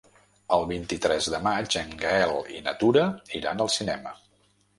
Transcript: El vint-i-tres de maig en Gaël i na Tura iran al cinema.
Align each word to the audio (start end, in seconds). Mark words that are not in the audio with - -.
El 0.55 0.63
vint-i-tres 0.69 1.27
de 1.33 1.39
maig 1.47 1.77
en 1.81 1.93
Gaël 2.05 2.33
i 2.57 2.63
na 2.69 2.75
Tura 2.81 3.05
iran 3.43 3.63
al 3.69 3.71
cinema. 3.77 4.17